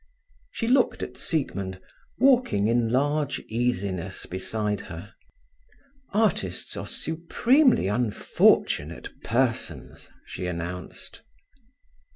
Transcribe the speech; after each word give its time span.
She 0.49 0.67
looked 0.67 1.03
at 1.03 1.15
Siegmund, 1.15 1.79
walking 2.17 2.67
in 2.67 2.89
large 2.89 3.37
easiness 3.41 4.25
beside 4.25 4.81
her. 4.89 5.13
"Artists 6.11 6.75
are 6.75 6.87
supremely 6.87 7.87
unfortunate 7.87 9.09
persons," 9.21 10.09
she 10.25 10.47
announced. 10.47 11.21